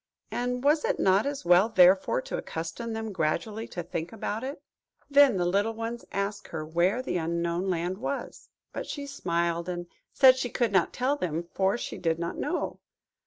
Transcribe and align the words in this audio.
and 0.31 0.63
was 0.63 0.83
it 0.83 0.99
not 0.99 1.27
as 1.27 1.45
well, 1.45 1.69
therefore, 1.69 2.23
to 2.23 2.35
accustom 2.35 2.93
them 2.93 3.11
gradually 3.11 3.67
to 3.67 3.83
think 3.83 4.11
about 4.11 4.43
it? 4.43 4.59
Then 5.11 5.37
the 5.37 5.45
little 5.45 5.75
ones 5.75 6.05
asked 6.11 6.47
her 6.47 6.65
where 6.65 7.03
the 7.03 7.17
Unknown 7.17 7.69
Land 7.69 7.99
was. 7.99 8.49
But 8.73 8.87
she 8.87 9.05
smiled, 9.05 9.69
and 9.69 9.85
said 10.11 10.37
she 10.37 10.49
could 10.49 10.71
not 10.71 10.91
tell 10.91 11.17
them, 11.17 11.43
for 11.53 11.77
she 11.77 11.99
did 11.99 12.17
not 12.17 12.35
know. 12.35 12.79